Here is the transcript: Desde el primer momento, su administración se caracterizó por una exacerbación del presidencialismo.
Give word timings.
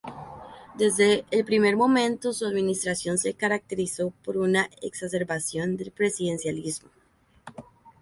Desde 0.73 1.25
el 1.29 1.45
primer 1.45 1.77
momento, 1.77 2.33
su 2.33 2.47
administración 2.47 3.19
se 3.19 3.35
caracterizó 3.35 4.09
por 4.23 4.35
una 4.37 4.67
exacerbación 4.81 5.77
del 5.77 5.91
presidencialismo. 5.91 6.89